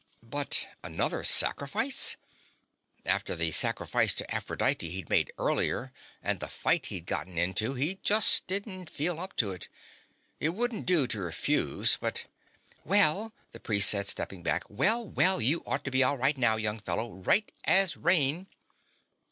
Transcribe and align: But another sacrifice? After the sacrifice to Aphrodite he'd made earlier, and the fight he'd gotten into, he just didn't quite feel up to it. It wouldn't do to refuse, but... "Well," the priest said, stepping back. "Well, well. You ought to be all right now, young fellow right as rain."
But 0.27 0.67
another 0.83 1.23
sacrifice? 1.23 2.17
After 3.05 3.35
the 3.35 3.51
sacrifice 3.51 4.15
to 4.15 4.33
Aphrodite 4.33 4.89
he'd 4.89 5.11
made 5.11 5.31
earlier, 5.37 5.93
and 6.23 6.39
the 6.39 6.47
fight 6.47 6.87
he'd 6.87 7.05
gotten 7.05 7.37
into, 7.37 7.75
he 7.75 7.99
just 8.01 8.47
didn't 8.47 8.85
quite 8.85 8.89
feel 8.95 9.19
up 9.19 9.35
to 9.35 9.51
it. 9.51 9.67
It 10.39 10.55
wouldn't 10.55 10.87
do 10.87 11.05
to 11.05 11.19
refuse, 11.19 11.97
but... 12.01 12.25
"Well," 12.83 13.31
the 13.51 13.59
priest 13.59 13.91
said, 13.91 14.07
stepping 14.07 14.41
back. 14.41 14.63
"Well, 14.71 15.07
well. 15.07 15.39
You 15.39 15.61
ought 15.67 15.83
to 15.85 15.91
be 15.91 16.01
all 16.01 16.17
right 16.17 16.35
now, 16.35 16.55
young 16.55 16.79
fellow 16.79 17.13
right 17.17 17.51
as 17.65 17.95
rain." 17.95 18.47